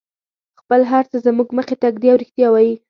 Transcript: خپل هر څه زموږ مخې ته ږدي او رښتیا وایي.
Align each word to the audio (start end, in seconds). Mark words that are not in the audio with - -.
خپل 0.59 0.81
هر 0.91 1.03
څه 1.11 1.17
زموږ 1.25 1.47
مخې 1.57 1.75
ته 1.81 1.87
ږدي 1.93 2.09
او 2.11 2.17
رښتیا 2.21 2.47
وایي. 2.51 2.73